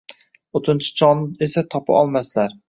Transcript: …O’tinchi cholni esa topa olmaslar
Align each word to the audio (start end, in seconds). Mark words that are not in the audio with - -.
…O’tinchi 0.59 0.89
cholni 1.01 1.37
esa 1.49 1.65
topa 1.75 1.99
olmaslar 2.01 2.59